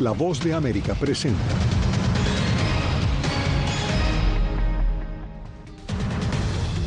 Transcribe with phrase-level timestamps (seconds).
[0.00, 1.40] La voz de América presenta.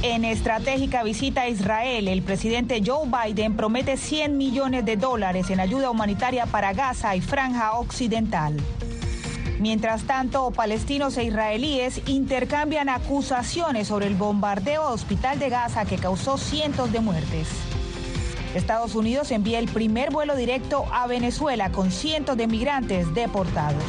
[0.04, 5.60] En estratégica visita a Israel, el presidente Joe Biden promete 100 millones de dólares en
[5.60, 8.56] ayuda humanitaria para Gaza y Franja Occidental.
[9.60, 15.98] Mientras tanto, palestinos e israelíes intercambian acusaciones sobre el bombardeo al hospital de Gaza que
[15.98, 17.48] causó cientos de muertes.
[18.56, 23.84] Estados Unidos envía el primer vuelo directo a Venezuela con cientos de migrantes deportados.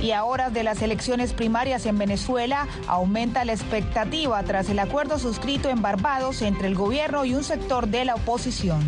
[0.00, 5.18] Y a horas de las elecciones primarias en Venezuela, aumenta la expectativa tras el acuerdo
[5.18, 8.80] suscrito en Barbados entre el gobierno y un sector de la oposición.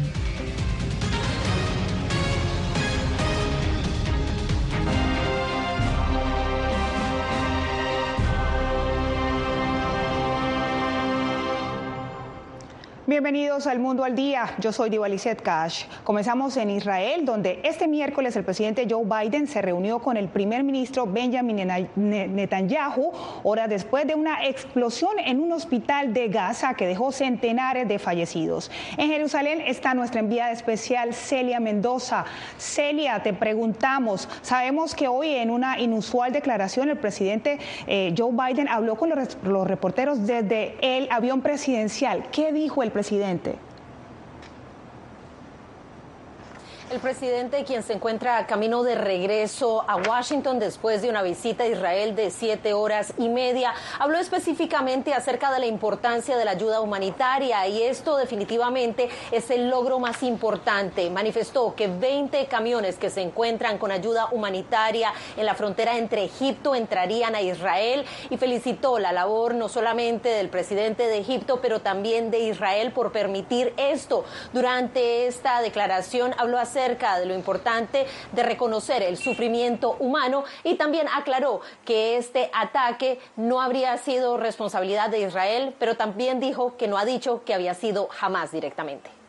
[13.10, 14.54] Bienvenidos al Mundo al Día.
[14.60, 15.86] Yo soy Divalicet Cash.
[16.04, 20.62] Comenzamos en Israel, donde este miércoles el presidente Joe Biden se reunió con el primer
[20.62, 23.10] ministro Benjamin Netanyahu,
[23.42, 28.70] horas después de una explosión en un hospital de Gaza que dejó centenares de fallecidos.
[28.96, 32.24] En Jerusalén está nuestra enviada especial Celia Mendoza.
[32.58, 37.58] Celia, te preguntamos, sabemos que hoy en una inusual declaración el presidente
[37.88, 42.22] eh, Joe Biden habló con los, los reporteros desde el avión presidencial.
[42.30, 42.99] ¿Qué dijo el presidente?
[43.00, 43.69] Presidente.
[46.90, 51.68] El presidente, quien se encuentra camino de regreso a Washington después de una visita a
[51.68, 56.80] Israel de siete horas y media, habló específicamente acerca de la importancia de la ayuda
[56.80, 61.08] humanitaria y esto definitivamente es el logro más importante.
[61.10, 66.74] Manifestó que 20 camiones que se encuentran con ayuda humanitaria en la frontera entre Egipto
[66.74, 72.32] entrarían a Israel y felicitó la labor no solamente del presidente de Egipto, pero también
[72.32, 74.24] de Israel por permitir esto.
[74.52, 81.06] Durante esta declaración habló acerca de lo importante de reconocer el sufrimiento humano y también
[81.14, 86.96] aclaró que este ataque no habría sido responsabilidad de Israel, pero también dijo que no
[86.96, 89.19] ha dicho que había sido jamás directamente.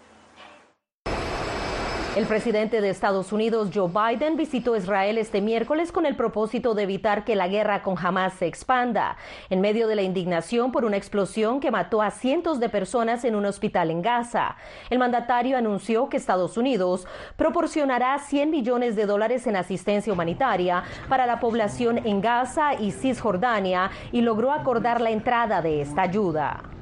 [2.13, 6.83] El presidente de Estados Unidos, Joe Biden, visitó Israel este miércoles con el propósito de
[6.83, 9.15] evitar que la guerra con Hamas se expanda,
[9.49, 13.33] en medio de la indignación por una explosión que mató a cientos de personas en
[13.33, 14.57] un hospital en Gaza.
[14.89, 17.07] El mandatario anunció que Estados Unidos
[17.37, 23.89] proporcionará 100 millones de dólares en asistencia humanitaria para la población en Gaza y Cisjordania
[24.11, 26.80] y logró acordar la entrada de esta ayuda.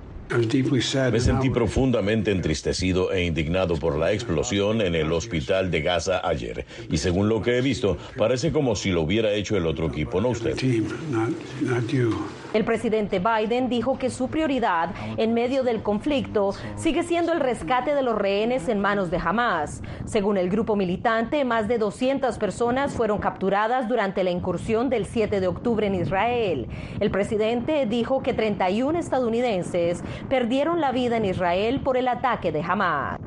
[1.11, 6.65] Me sentí profundamente entristecido e indignado por la explosión en el hospital de Gaza ayer.
[6.89, 10.21] Y según lo que he visto, parece como si lo hubiera hecho el otro equipo,
[10.21, 10.55] no usted.
[12.51, 17.93] El presidente Biden dijo que su prioridad en medio del conflicto sigue siendo el rescate
[17.93, 19.83] de los rehenes en manos de Hamas.
[20.05, 25.39] Según el grupo militante, más de 200 personas fueron capturadas durante la incursión del 7
[25.39, 26.67] de octubre en Israel.
[26.99, 32.63] El presidente dijo que 31 estadounidenses perdieron la vida en Israel por el ataque de
[32.63, 33.19] Hamas.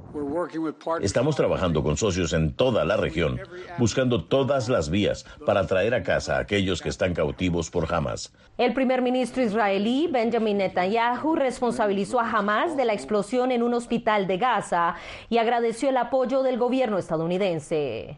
[1.01, 3.41] Estamos trabajando con socios en toda la región,
[3.79, 8.33] buscando todas las vías para traer a casa a aquellos que están cautivos por Hamas.
[8.59, 14.27] El primer ministro israelí Benjamin Netanyahu responsabilizó a Hamas de la explosión en un hospital
[14.27, 14.95] de Gaza
[15.29, 18.17] y agradeció el apoyo del gobierno estadounidense.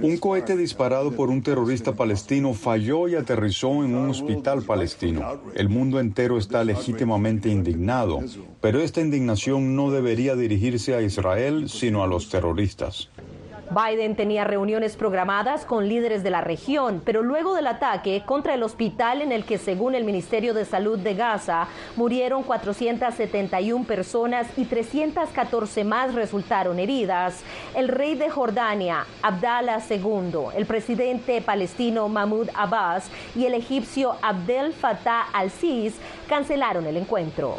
[0.00, 5.40] Un cohete disparado por un terrorista palestino falló y aterrizó en un hospital palestino.
[5.54, 8.18] El mundo entero está legítimamente indignado,
[8.60, 13.08] pero esta indignación no debería dirigirse a Israel, sino a los terroristas.
[13.70, 18.62] Biden tenía reuniones programadas con líderes de la región, pero luego del ataque contra el
[18.62, 24.64] hospital en el que, según el Ministerio de Salud de Gaza, murieron 471 personas y
[24.64, 27.42] 314 más resultaron heridas,
[27.74, 34.72] el rey de Jordania, Abdallah II, el presidente palestino Mahmoud Abbas y el egipcio Abdel
[34.72, 35.94] Fattah al-Sisi
[36.28, 37.56] cancelaron el encuentro.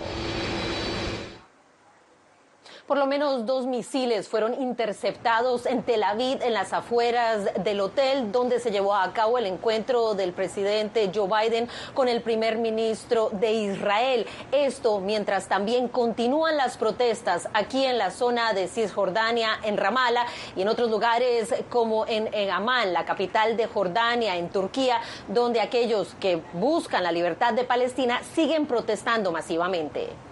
[2.88, 8.32] Por lo menos dos misiles fueron interceptados en Tel Aviv, en las afueras del hotel
[8.32, 13.32] donde se llevó a cabo el encuentro del presidente Joe Biden con el primer ministro
[13.32, 14.28] de Israel.
[14.52, 20.62] Esto mientras también continúan las protestas aquí en la zona de Cisjordania, en Ramallah y
[20.62, 26.14] en otros lugares como en, en Amán, la capital de Jordania, en Turquía, donde aquellos
[26.20, 30.25] que buscan la libertad de Palestina siguen protestando masivamente.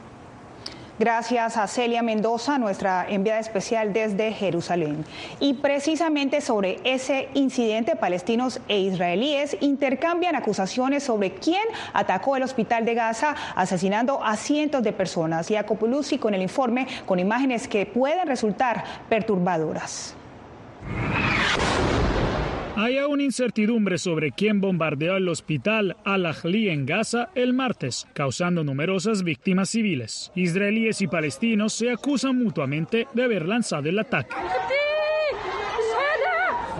[1.00, 5.04] Gracias a Celia Mendoza, nuestra enviada especial desde Jerusalén.
[5.40, 11.64] Y precisamente sobre ese incidente, palestinos e israelíes intercambian acusaciones sobre quién
[11.94, 15.50] atacó el hospital de Gaza, asesinando a cientos de personas.
[15.50, 20.16] Y a con el informe con imágenes que pueden resultar perturbadoras.
[22.76, 29.24] Hay aún incertidumbre sobre quién bombardeó el hospital Al-Ahli en Gaza el martes, causando numerosas
[29.24, 30.32] víctimas civiles.
[30.34, 34.36] Israelíes y palestinos se acusan mutuamente de haber lanzado el ataque.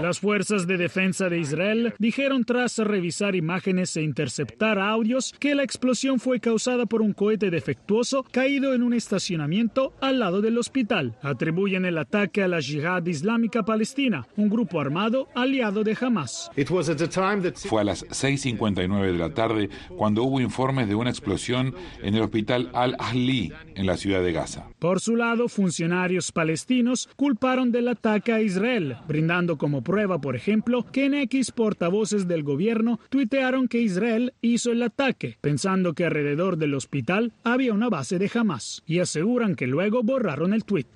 [0.02, 5.64] Las fuerzas de defensa de Israel dijeron tras revisar imágenes e interceptar audios que la
[5.64, 11.16] explosión fue causada por un cohete defectuoso caído en un estacionamiento al lado del hospital.
[11.22, 16.50] Atribuyen el ataque a la Yihad Islámica Palestina, un grupo armado aliado de Hamas.
[16.56, 22.22] Fue a las 6.59 de la tarde cuando hubo informes de una explosión en el
[22.22, 24.68] hospital Al-Ahli en la ciudad de Gaza.
[24.80, 30.86] Por su lado, funcionarios palestinos culparon del ataque a Israel, brindando como prueba, por ejemplo,
[30.92, 36.58] que en X portavoces del gobierno tuitearon que Israel hizo el ataque, pensando que alrededor
[36.58, 40.88] del hospital había una base de Hamas, y aseguran que luego borraron el tuit.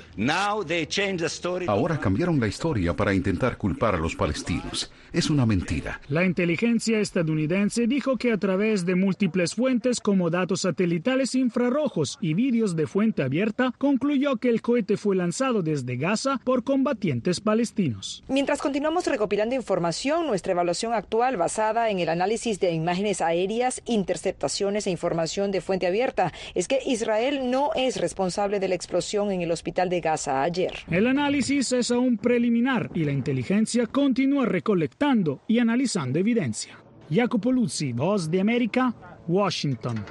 [1.67, 4.91] Ahora cambiaron la historia para intentar culpar a los palestinos.
[5.13, 6.01] Es una mentira.
[6.09, 12.33] La inteligencia estadounidense dijo que a través de múltiples fuentes como datos satelitales infrarrojos y
[12.33, 18.23] vídeos de fuente abierta, concluyó que el cohete fue lanzado desde Gaza por combatientes palestinos.
[18.27, 24.85] Mientras continuamos recopilando información, nuestra evaluación actual basada en el análisis de imágenes aéreas, interceptaciones
[24.85, 29.41] e información de fuente abierta es que Israel no es responsable de la explosión en
[29.41, 30.73] el hospital de Gaza ayer.
[30.91, 36.77] El análisis es aún preliminar y la inteligencia continúa recolectando y analizando evidencia.
[37.09, 38.93] Jacopo Luzzi, Voz de América,
[39.27, 40.05] Washington.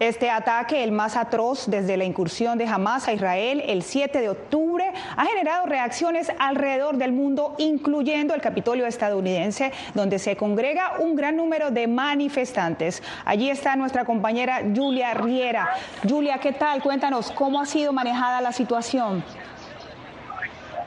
[0.00, 4.30] Este ataque, el más atroz desde la incursión de Hamas a Israel el 7 de
[4.30, 11.16] octubre, ha generado reacciones alrededor del mundo, incluyendo el Capitolio estadounidense, donde se congrega un
[11.16, 13.02] gran número de manifestantes.
[13.26, 15.68] Allí está nuestra compañera Julia Riera.
[16.08, 16.82] Julia, ¿qué tal?
[16.82, 19.22] Cuéntanos cómo ha sido manejada la situación.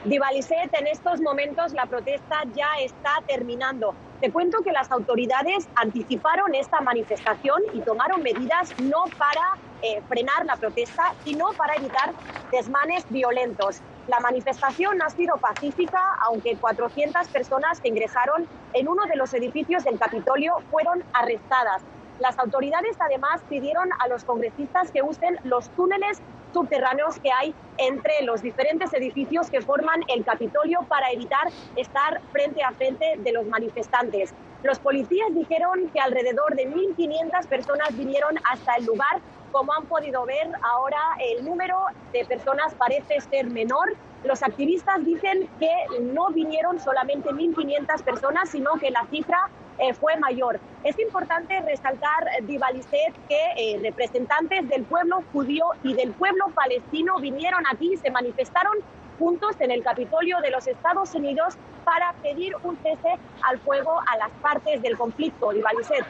[0.04, 3.94] Divalicet, en estos momentos la protesta ya está terminando.
[4.24, 9.42] Te cuento que las autoridades anticiparon esta manifestación y tomaron medidas no para
[9.82, 12.10] eh, frenar la protesta, sino para evitar
[12.50, 13.82] desmanes violentos.
[14.08, 19.84] La manifestación ha sido pacífica, aunque 400 personas que ingresaron en uno de los edificios
[19.84, 21.82] del Capitolio fueron arrestadas.
[22.18, 26.22] Las autoridades además pidieron a los congresistas que usen los túneles
[26.54, 32.62] subterráneos que hay entre los diferentes edificios que forman el Capitolio para evitar estar frente
[32.62, 34.32] a frente de los manifestantes.
[34.62, 39.20] Los policías dijeron que alrededor de 1.500 personas vinieron hasta el lugar.
[39.52, 41.76] Como han podido ver, ahora el número
[42.12, 43.94] de personas parece ser menor.
[44.24, 45.70] Los activistas dicen que
[46.00, 50.60] no vinieron solamente 1.500 personas, sino que la cifra eh, fue mayor.
[50.84, 57.62] Es importante resaltar, Divalicet, que eh, representantes del pueblo judío y del pueblo palestino vinieron
[57.72, 58.76] aquí y se manifestaron
[59.18, 61.54] juntos en el Capitolio de los Estados Unidos
[61.84, 65.50] para pedir un cese al fuego a las partes del conflicto.
[65.50, 66.04] Divalicet.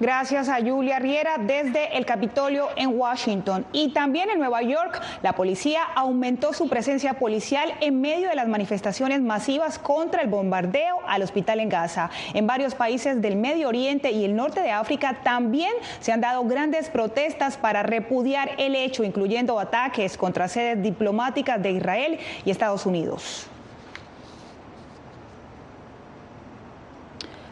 [0.00, 3.66] Gracias a Julia Riera desde el Capitolio en Washington.
[3.72, 8.46] Y también en Nueva York, la policía aumentó su presencia policial en medio de las
[8.46, 12.10] manifestaciones masivas contra el bombardeo al hospital en Gaza.
[12.32, 16.44] En varios países del Medio Oriente y el norte de África también se han dado
[16.44, 22.86] grandes protestas para repudiar el hecho, incluyendo ataques contra sedes diplomáticas de Israel y Estados
[22.86, 23.48] Unidos.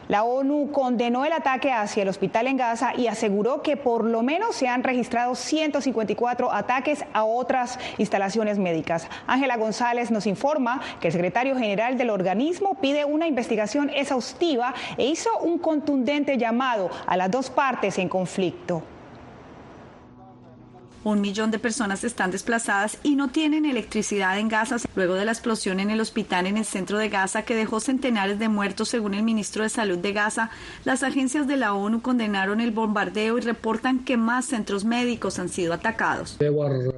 [0.08, 4.22] La ONU condenó el ataque hacia el hospital en Gaza y aseguró que por lo
[4.22, 9.08] menos se han registrado 154 ataques a otras instalaciones médicas.
[9.26, 15.06] Ángela González nos informa que el secretario general del organismo pide una investigación exhaustiva e
[15.06, 18.82] hizo un contundente llamado a las dos partes en conflicto.
[21.06, 25.30] Un millón de personas están desplazadas y no tienen electricidad en Gaza luego de la
[25.30, 29.14] explosión en el hospital en el centro de Gaza que dejó centenares de muertos según
[29.14, 30.50] el ministro de Salud de Gaza.
[30.84, 35.48] Las agencias de la ONU condenaron el bombardeo y reportan que más centros médicos han
[35.48, 36.38] sido atacados.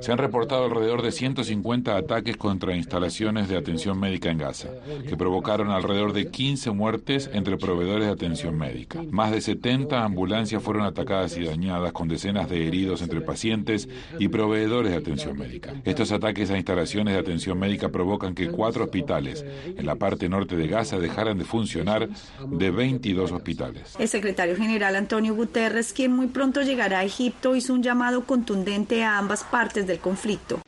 [0.00, 4.70] Se han reportado alrededor de 150 ataques contra instalaciones de atención médica en Gaza,
[5.06, 9.02] que provocaron alrededor de 15 muertes entre proveedores de atención médica.
[9.10, 13.86] Más de 70 ambulancias fueron atacadas y dañadas con decenas de heridos entre pacientes
[14.18, 15.74] y proveedores de atención médica.
[15.84, 20.56] Estos ataques a instalaciones de atención médica provocan que cuatro hospitales en la parte norte
[20.56, 22.08] de Gaza dejaran de funcionar
[22.46, 23.94] de 22 hospitales.
[23.98, 29.04] El secretario general Antonio Guterres, quien muy pronto llegará a Egipto, hizo un llamado contundente
[29.04, 30.60] a ambas partes del conflicto.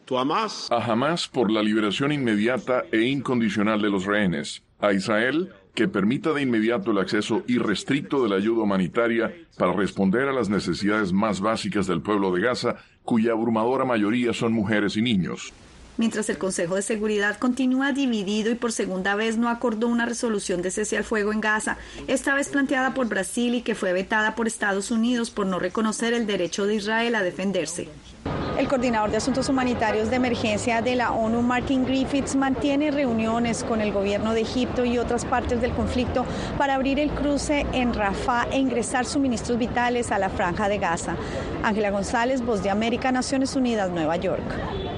[0.70, 4.62] A Hamas por la liberación inmediata e incondicional de los rehenes.
[4.80, 10.28] A Israel que permita de inmediato el acceso irrestricto de la ayuda humanitaria para responder
[10.28, 15.02] a las necesidades más básicas del pueblo de Gaza, cuya abrumadora mayoría son mujeres y
[15.02, 15.52] niños.
[15.96, 20.62] mientras el Consejo de Seguridad continúa dividido y por segunda vez no acordó una resolución
[20.62, 21.76] de cese al fuego en Gaza,
[22.08, 26.14] esta vez planteada por Brasil y que fue vetada por Estados Unidos por no reconocer
[26.14, 27.88] el derecho de Israel a defenderse.
[28.58, 33.80] El coordinador de Asuntos Humanitarios de Emergencia de la ONU, Martin Griffiths, mantiene reuniones con
[33.80, 36.26] el gobierno de Egipto y otras partes del conflicto
[36.58, 41.16] para abrir el cruce en Rafah e ingresar suministros vitales a la franja de Gaza.
[41.62, 44.89] Ángela González, Voz de América, Naciones Unidas, Nueva York.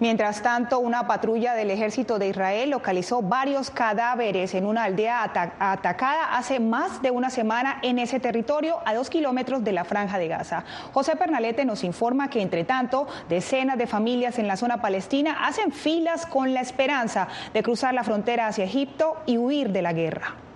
[0.00, 5.24] Mientras tanto, una patrulla del ejército de Israel localizó varios cadáveres en una aldea
[5.58, 10.18] atacada hace más de una semana en ese territorio a dos kilómetros de la franja
[10.18, 10.64] de Gaza.
[10.92, 15.72] José Pernalete nos informa que, entre tanto, decenas de familias en la zona palestina hacen
[15.72, 20.47] filas con la esperanza de cruzar la frontera hacia Egipto y huir de la guerra.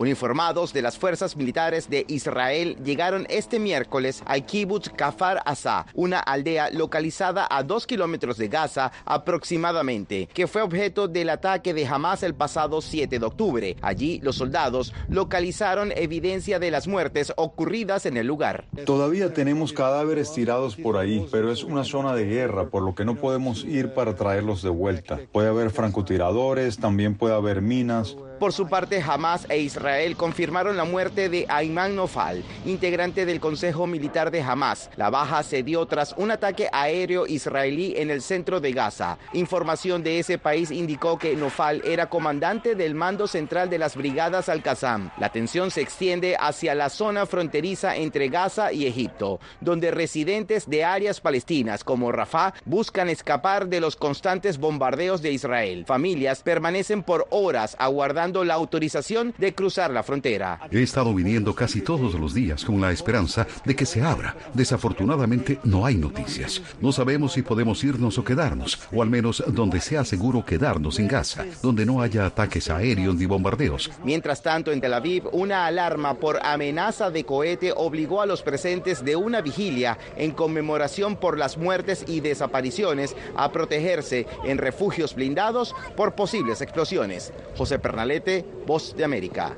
[0.00, 6.20] Uniformados de las fuerzas militares de Israel llegaron este miércoles a Kibbutz Kafar Asa, una
[6.20, 12.22] aldea localizada a dos kilómetros de Gaza aproximadamente, que fue objeto del ataque de Hamas
[12.22, 13.76] el pasado 7 de octubre.
[13.82, 18.64] Allí los soldados localizaron evidencia de las muertes ocurridas en el lugar.
[18.86, 23.04] Todavía tenemos cadáveres tirados por ahí, pero es una zona de guerra, por lo que
[23.04, 25.20] no podemos ir para traerlos de vuelta.
[25.30, 28.16] Puede haber francotiradores, también puede haber minas.
[28.40, 33.86] Por su parte, Hamas e Israel confirmaron la muerte de Ayman Nofal, integrante del Consejo
[33.86, 34.88] Militar de Hamas.
[34.96, 39.18] La baja se dio tras un ataque aéreo israelí en el centro de Gaza.
[39.34, 44.48] Información de ese país indicó que Nofal era comandante del mando central de las brigadas
[44.48, 45.10] Al-Qassam.
[45.18, 50.82] La tensión se extiende hacia la zona fronteriza entre Gaza y Egipto, donde residentes de
[50.82, 55.84] áreas palestinas como Rafah buscan escapar de los constantes bombardeos de Israel.
[55.86, 60.60] Familias permanecen por horas aguardando la autorización de cruzar la frontera.
[60.70, 64.36] He estado viniendo casi todos los días con la esperanza de que se abra.
[64.54, 66.62] Desafortunadamente no hay noticias.
[66.80, 71.08] No sabemos si podemos irnos o quedarnos, o al menos donde sea seguro quedarnos en
[71.08, 73.90] Gaza, donde no haya ataques aéreos ni bombardeos.
[74.04, 79.04] Mientras tanto, en Tel Aviv, una alarma por amenaza de cohete obligó a los presentes
[79.04, 85.74] de una vigilia en conmemoración por las muertes y desapariciones a protegerse en refugios blindados
[85.96, 87.32] por posibles explosiones.
[87.56, 88.19] José Pernalete
[88.66, 89.56] Voz de América.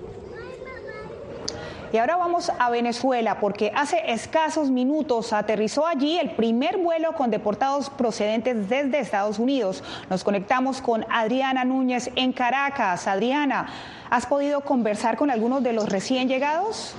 [1.93, 7.31] Y ahora vamos a Venezuela porque hace escasos minutos aterrizó allí el primer vuelo con
[7.31, 9.85] deportados procedentes desde Estados Unidos.
[10.09, 13.07] Nos conectamos con Adriana Núñez en Caracas.
[13.07, 13.67] Adriana,
[14.09, 16.95] ¿has podido conversar con algunos de los recién llegados?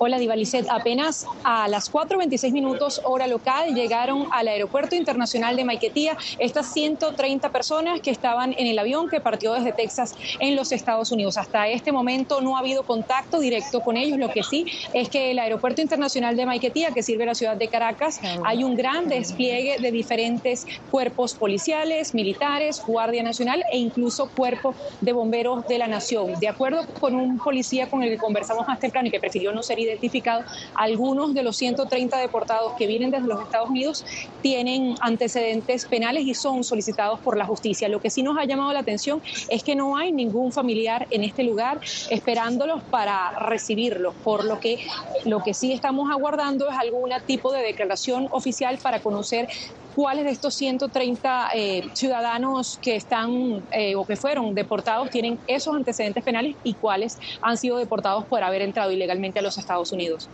[0.00, 0.66] Hola, Divalicet.
[0.70, 7.50] Apenas a las 4.26 minutos hora local llegaron al Aeropuerto Internacional de Maiquetía estas 130
[7.50, 11.36] personas que estaban en el avión que partió desde Texas en los Estados Unidos.
[11.36, 14.18] Hasta este momento no ha habido contacto directo con ellos.
[14.18, 17.56] Lo que sí es que el Aeropuerto Internacional de Maiquetía, que sirve a la ciudad
[17.56, 24.30] de Caracas, hay un gran despliegue de diferentes cuerpos policiales, militares, Guardia Nacional e incluso
[24.30, 26.38] cuerpo de bomberos de la nación.
[26.38, 29.60] De acuerdo con un policía con el que conversamos más temprano y que prefirió no
[29.64, 34.04] ser identificado, algunos de los 130 deportados que vienen desde los Estados Unidos
[34.42, 37.88] tienen antecedentes penales y son solicitados por la justicia.
[37.88, 41.24] Lo que sí nos ha llamado la atención es que no hay ningún familiar en
[41.24, 41.80] este lugar
[42.10, 44.78] esperándolos para recibirlos, por lo que
[45.24, 49.48] lo que sí estamos aguardando es algún tipo de declaración oficial para conocer
[49.98, 55.74] cuáles de estos 130 eh, ciudadanos que están eh, o que fueron deportados tienen esos
[55.74, 60.28] antecedentes penales y cuáles han sido deportados por haber entrado ilegalmente a los Estados Unidos.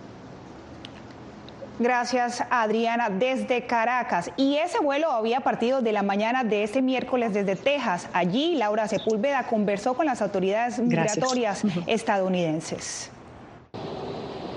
[1.79, 4.31] Gracias, Adriana, desde Caracas.
[4.37, 8.07] Y ese vuelo había partido de la mañana de este miércoles desde Texas.
[8.13, 13.11] Allí, Laura Sepúlveda conversó con las autoridades migratorias estadounidenses.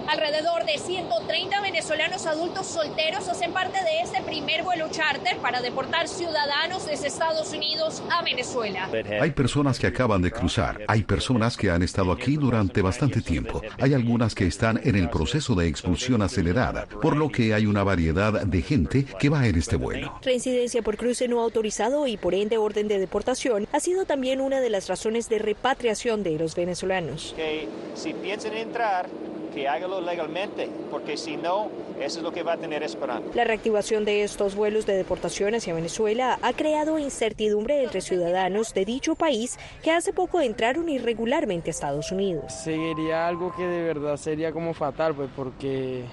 [0.08, 6.08] Alrededor de 130 venezolanos adultos solteros hacen parte de este primer vuelo charter para deportar
[6.08, 8.90] ciudadanos desde Estados Unidos a Venezuela.
[9.20, 13.62] Hay personas que acaban de cruzar, hay personas que han estado aquí durante bastante tiempo,
[13.80, 17.84] hay algunas que están en el proceso de expulsión acelerada, por lo que hay una
[17.84, 20.20] variedad de gente que va en este vuelo.
[20.24, 24.62] Reincidencia por cruce no autorizado y por ende orden de deportación ha sido también una
[24.62, 27.34] de las razones de repatriación de los venezolanos.
[27.36, 29.10] Que si piensan entrar,
[29.58, 33.32] que hágalo legalmente, porque si no, eso es lo que va a tener esperando.
[33.34, 38.86] La reactivación de estos vuelos de deportación hacia Venezuela ha creado incertidumbre entre ciudadanos de
[38.86, 42.54] dicho país que hace poco entraron irregularmente a Estados Unidos.
[42.54, 46.04] Sería algo que de verdad sería como fatal, pues porque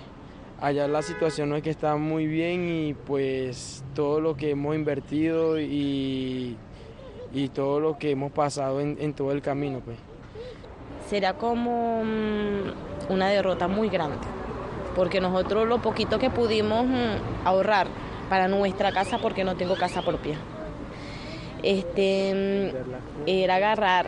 [0.61, 4.75] allá la situación no es que está muy bien y pues todo lo que hemos
[4.75, 6.57] invertido y,
[7.33, 9.99] y todo lo que hemos pasado en, en todo el camino, pues
[11.09, 12.54] será como mm,
[13.09, 14.27] una derrota muy grande,
[14.95, 17.87] porque nosotros lo poquito que pudimos mm, ahorrar
[18.29, 20.37] para nuestra casa porque no tengo casa propia.
[21.63, 22.75] Este
[23.27, 24.07] era agarrar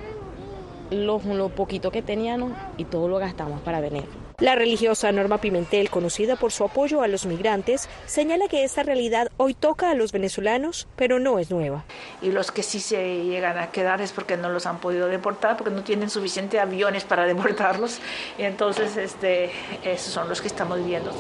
[0.91, 4.26] lo, lo poquito que teníamos y todo lo gastamos para venir.
[4.39, 9.31] La religiosa Norma Pimentel, conocida por su apoyo a los migrantes, señala que esta realidad
[9.39, 11.85] hoy toca a los venezolanos, pero no es nueva.
[12.21, 15.57] Y los que sí se llegan a quedar es porque no los han podido deportar,
[15.57, 17.99] porque no tienen suficientes aviones para deportarlos.
[18.37, 19.51] Y entonces, este,
[19.83, 21.13] esos son los que estamos viendo.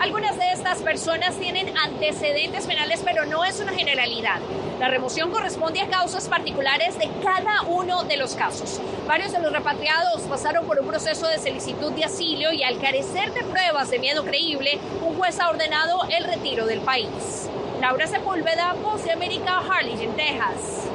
[0.00, 4.38] Algunas de estas personas tienen antecedentes penales, pero no es una generalidad.
[4.78, 8.80] La remoción corresponde a causas particulares de cada uno de los casos.
[9.06, 13.34] Varios de los repatriados pasaron por un proceso de solicitud de asilo y al carecer
[13.34, 17.50] de pruebas de miedo creíble, un juez ha ordenado el retiro del país.
[17.78, 20.89] Laura Sepúlveda, Voz de América, Harlingen, Texas.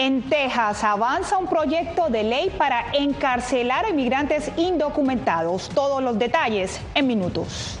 [0.00, 5.68] En Texas avanza un proyecto de ley para encarcelar a inmigrantes indocumentados.
[5.70, 7.80] Todos los detalles en minutos.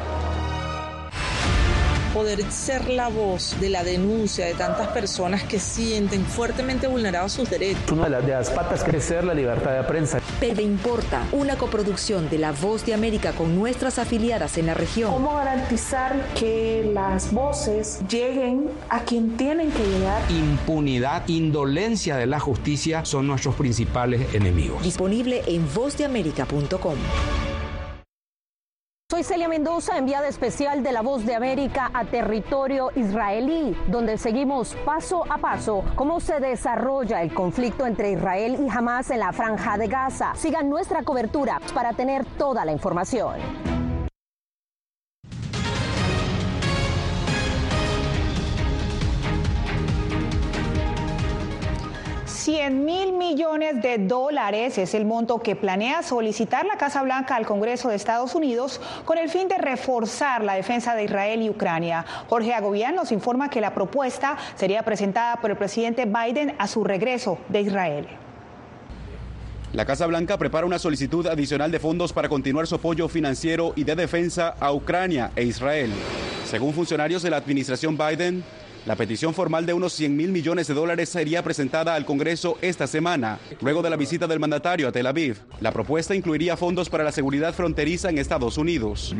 [2.13, 7.49] poder ser la voz de la denuncia de tantas personas que sienten fuertemente vulnerados sus
[7.49, 7.91] derechos.
[7.91, 10.19] Una de las, patas que ser la libertad de prensa.
[10.39, 15.11] TV Importa, una coproducción de La Voz de América con nuestras afiliadas en la región.
[15.11, 20.21] ¿Cómo garantizar que las voces lleguen a quien tienen que llegar?
[20.29, 24.83] Impunidad, indolencia de la justicia son nuestros principales enemigos.
[24.83, 26.95] Disponible en vozdeamerica.com.
[29.23, 35.23] Celia Mendoza, enviada especial de La Voz de América a territorio israelí, donde seguimos paso
[35.29, 39.87] a paso cómo se desarrolla el conflicto entre Israel y Hamas en la franja de
[39.87, 40.33] Gaza.
[40.35, 43.80] Sigan nuestra cobertura para tener toda la información.
[52.41, 57.45] 100 mil millones de dólares es el monto que planea solicitar la Casa Blanca al
[57.45, 62.03] Congreso de Estados Unidos con el fin de reforzar la defensa de Israel y Ucrania.
[62.29, 66.83] Jorge Agobián nos informa que la propuesta sería presentada por el presidente Biden a su
[66.83, 68.07] regreso de Israel.
[69.73, 73.83] La Casa Blanca prepara una solicitud adicional de fondos para continuar su apoyo financiero y
[73.83, 75.91] de defensa a Ucrania e Israel.
[76.45, 78.43] Según funcionarios de la administración Biden,
[78.87, 82.87] la petición formal de unos 100 mil millones de dólares sería presentada al Congreso esta
[82.87, 85.37] semana, luego de la visita del mandatario a Tel Aviv.
[85.59, 89.15] La propuesta incluiría fondos para la seguridad fronteriza en Estados Unidos.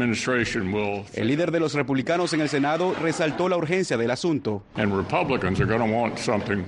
[1.14, 4.64] El líder de los republicanos en el Senado resaltó la urgencia del asunto.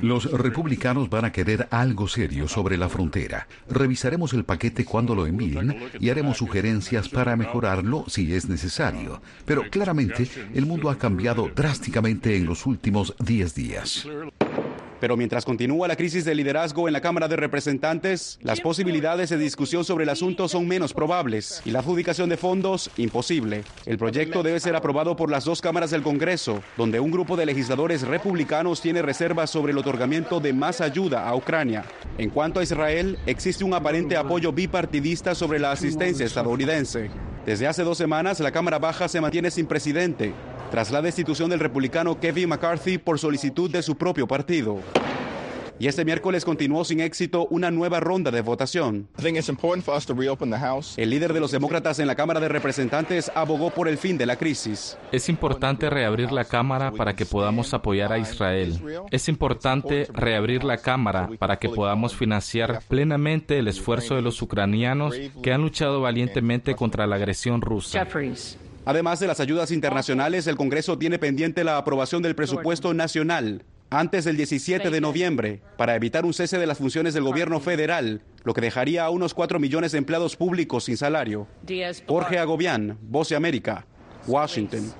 [0.02, 3.48] Los republicanos van a querer algo serio sobre la frontera.
[3.70, 9.20] Revisaremos el paquete cuando lo envíen y haremos sugerencias para mejorarlo si es necesario.
[9.46, 14.06] Pero claramente el mundo ha cambiado drásticamente en los últimos últimos 10 días.
[15.00, 19.38] Pero mientras continúa la crisis de liderazgo en la Cámara de Representantes, las posibilidades de
[19.38, 23.64] discusión sobre el asunto son menos probables y la adjudicación de fondos imposible.
[23.86, 27.46] El proyecto debe ser aprobado por las dos cámaras del Congreso, donde un grupo de
[27.46, 31.86] legisladores republicanos tiene reservas sobre el otorgamiento de más ayuda a Ucrania.
[32.18, 37.10] En cuanto a Israel, existe un aparente apoyo bipartidista sobre la asistencia estadounidense.
[37.46, 40.34] Desde hace dos semanas, la Cámara Baja se mantiene sin presidente
[40.74, 44.80] tras la destitución del republicano Kevin McCarthy por solicitud de su propio partido.
[45.78, 49.08] Y este miércoles continuó sin éxito una nueva ronda de votación.
[50.98, 54.26] El líder de los demócratas en la Cámara de Representantes abogó por el fin de
[54.26, 54.98] la crisis.
[55.12, 58.82] Es importante reabrir la Cámara para que podamos apoyar a Israel.
[59.12, 65.16] Es importante reabrir la Cámara para que podamos financiar plenamente el esfuerzo de los ucranianos
[65.44, 68.08] que han luchado valientemente contra la agresión rusa.
[68.86, 74.26] Además de las ayudas internacionales, el Congreso tiene pendiente la aprobación del presupuesto nacional antes
[74.26, 78.54] del 17 de noviembre para evitar un cese de las funciones del gobierno federal, lo
[78.54, 81.48] que dejaría a unos 4 millones de empleados públicos sin salario.
[82.08, 83.86] Jorge Agobián, Voz de América,
[84.28, 84.92] Washington.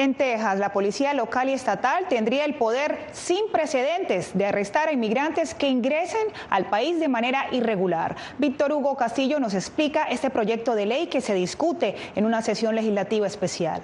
[0.00, 4.92] En Texas, la policía local y estatal tendría el poder sin precedentes de arrestar a
[4.92, 8.16] inmigrantes que ingresen al país de manera irregular.
[8.38, 12.74] Víctor Hugo Castillo nos explica este proyecto de ley que se discute en una sesión
[12.76, 13.82] legislativa especial.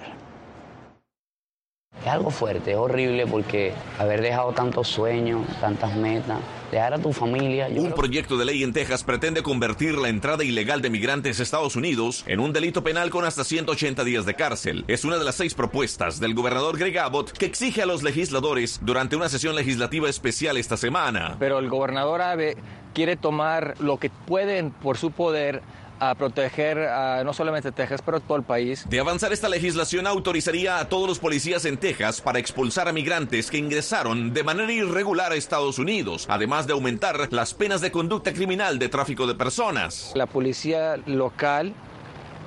[2.07, 6.39] Es algo fuerte, es horrible porque haber dejado tantos sueños, tantas metas,
[6.71, 7.67] dejar a tu familia.
[7.69, 11.75] un proyecto de ley en Texas pretende convertir la entrada ilegal de migrantes a Estados
[11.75, 14.85] Unidos en un delito penal con hasta 180 días de cárcel.
[14.87, 18.79] Es una de las seis propuestas del gobernador Greg Abbott que exige a los legisladores
[18.83, 21.35] durante una sesión legislativa especial esta semana.
[21.39, 22.55] Pero el gobernador Abe
[22.93, 25.61] quiere tomar lo que pueden por su poder
[25.99, 28.85] a proteger a, no solamente Texas, pero todo el país.
[28.89, 33.49] De avanzar esta legislación autorizaría a todos los policías en Texas para expulsar a migrantes
[33.49, 38.33] que ingresaron de manera irregular a Estados Unidos, además de aumentar las penas de conducta
[38.33, 40.11] criminal de tráfico de personas.
[40.15, 41.73] La policía local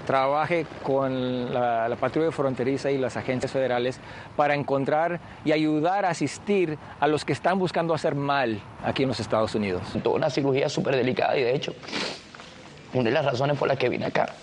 [0.06, 4.00] trabaje con la, la, patrulla fronteriza y las agencias federales
[4.36, 9.10] para encontrar y ayudar a asistir a los que están buscando hacer mal aquí en
[9.10, 9.82] los Estados Unidos.
[10.02, 11.74] Toda una cirugía súper delicada y de hecho
[12.92, 14.35] una de las razones por las que vine acá.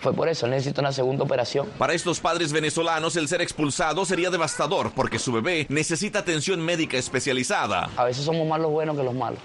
[0.00, 1.68] Fue por eso, necesito una segunda operación.
[1.78, 6.96] Para estos padres venezolanos, el ser expulsado sería devastador porque su bebé necesita atención médica
[6.96, 7.88] especializada.
[7.96, 9.40] A veces somos más los buenos que los malos.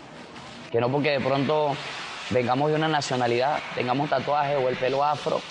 [0.71, 1.75] Que no porque de pronto
[2.29, 5.41] vengamos de una nacionalidad, tengamos tatuaje o el pelo afro,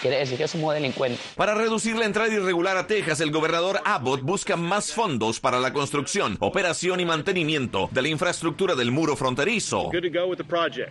[0.00, 1.20] Quiere decir que somos delincuentes.
[1.36, 5.74] Para reducir la entrada irregular a Texas, el gobernador Abbott busca más fondos para la
[5.74, 9.90] construcción, operación y mantenimiento de la infraestructura del muro fronterizo.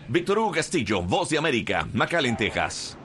[0.07, 2.98] Víctor Hugo Castillo, Voz de América, McAllen, Texas.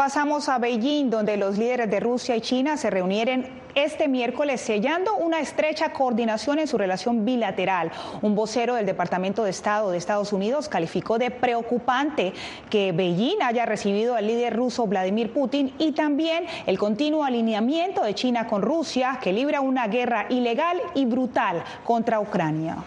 [0.00, 5.14] Pasamos a Beijing, donde los líderes de Rusia y China se reunieron este miércoles sellando
[5.16, 7.92] una estrecha coordinación en su relación bilateral.
[8.22, 12.32] Un vocero del Departamento de Estado de Estados Unidos calificó de preocupante
[12.70, 18.14] que Beijing haya recibido al líder ruso Vladimir Putin y también el continuo alineamiento de
[18.14, 22.78] China con Rusia que libra una guerra ilegal y brutal contra Ucrania.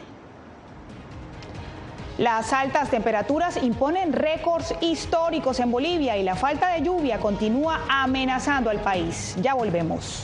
[2.18, 8.70] Las altas temperaturas imponen récords históricos en Bolivia y la falta de lluvia continúa amenazando
[8.70, 9.36] al país.
[9.42, 10.24] Ya volvemos.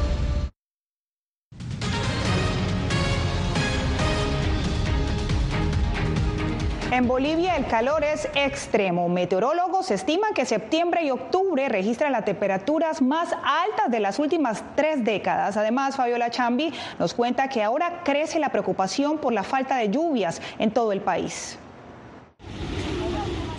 [7.01, 9.09] En Bolivia el calor es extremo.
[9.09, 15.03] Meteorólogos estiman que septiembre y octubre registran las temperaturas más altas de las últimas tres
[15.03, 15.57] décadas.
[15.57, 20.43] Además, Fabiola Chambi nos cuenta que ahora crece la preocupación por la falta de lluvias
[20.59, 21.57] en todo el país.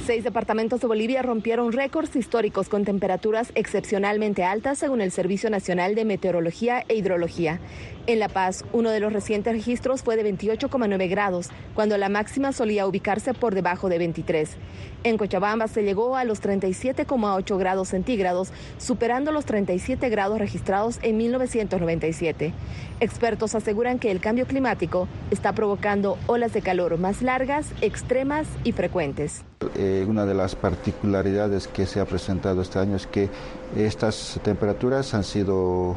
[0.07, 5.95] Seis departamentos de Bolivia rompieron récords históricos con temperaturas excepcionalmente altas según el Servicio Nacional
[5.95, 7.61] de Meteorología e Hidrología.
[8.09, 12.51] En La Paz, uno de los recientes registros fue de 28,9 grados, cuando la máxima
[12.51, 14.57] solía ubicarse por debajo de 23.
[15.05, 21.17] En Cochabamba se llegó a los 37,8 grados centígrados, superando los 37 grados registrados en
[21.17, 22.53] 1997.
[22.99, 28.73] Expertos aseguran que el cambio climático está provocando olas de calor más largas, extremas y
[28.73, 29.45] frecuentes.
[29.77, 33.29] Eh, una de las particularidades que se ha presentado este año es que
[33.77, 35.97] estas temperaturas han sido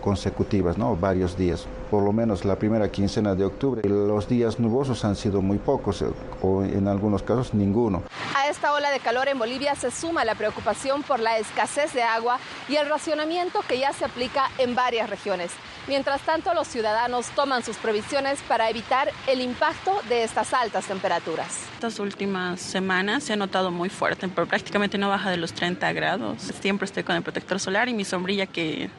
[0.00, 0.96] consecutivas, ¿no?
[0.96, 3.86] varios días, por lo menos la primera quincena de octubre.
[3.88, 6.04] Los días nubosos han sido muy pocos,
[6.40, 8.02] o en algunos casos ninguno.
[8.36, 12.02] A esta ola de calor en Bolivia se suma la preocupación por la escasez de
[12.02, 15.50] agua y el racionamiento que ya se aplica en varias regiones.
[15.88, 21.64] Mientras tanto, los ciudadanos toman sus previsiones para evitar el impacto de estas altas temperaturas.
[21.74, 25.92] Estas últimas semanas se ha notado muy fuerte, pero prácticamente no baja de los 30
[25.92, 26.42] grados.
[26.60, 28.90] Siempre estoy con el protector solar y mi sombrilla que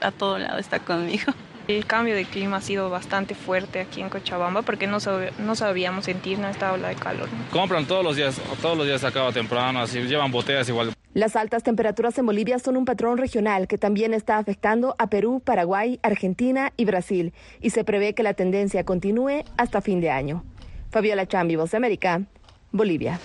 [0.00, 1.32] a todo lado está conmigo.
[1.68, 4.98] El cambio de clima ha sido bastante fuerte aquí en Cochabamba porque no,
[5.38, 7.28] no sabíamos sentir esta ola de calor.
[7.50, 10.92] Compran todos los días, todos los días acaba temprano, así llevan botellas igual.
[11.12, 15.40] Las altas temperaturas en Bolivia son un patrón regional que también está afectando a Perú,
[15.44, 20.44] Paraguay, Argentina y Brasil y se prevé que la tendencia continúe hasta fin de año.
[20.90, 22.22] Fabiola Chambi, Voz de América,
[22.70, 23.18] Bolivia.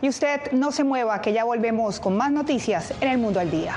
[0.00, 3.50] Y usted no se mueva, que ya volvemos con más noticias en el Mundo al
[3.50, 3.76] Día.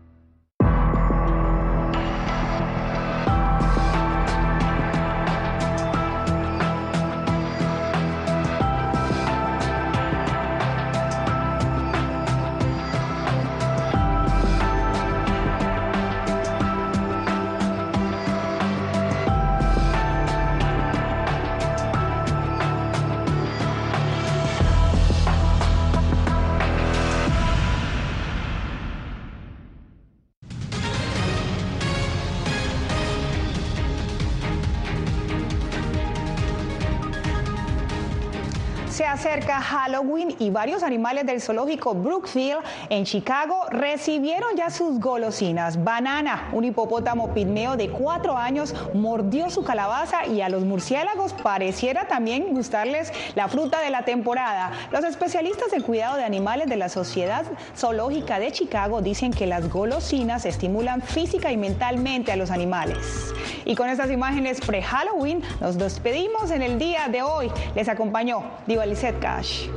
[38.91, 45.81] Se acerca Halloween y varios animales del zoológico Brookfield en Chicago recibieron ya sus golosinas.
[45.81, 52.09] Banana, un hipopótamo pigmeo de cuatro años, mordió su calabaza y a los murciélagos pareciera
[52.09, 54.73] también gustarles la fruta de la temporada.
[54.91, 57.45] Los especialistas de cuidado de animales de la Sociedad
[57.77, 63.33] Zoológica de Chicago dicen que las golosinas estimulan física y mentalmente a los animales.
[63.63, 67.49] Y con estas imágenes pre-Halloween nos despedimos en el día de hoy.
[67.75, 68.43] Les acompañó
[68.85, 69.69] Lizette Cash.